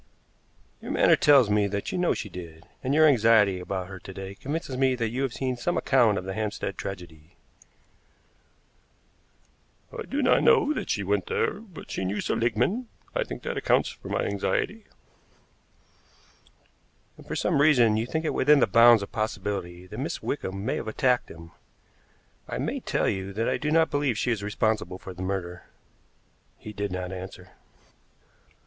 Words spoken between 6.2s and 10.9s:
the Hampstead tragedy." "I do not know that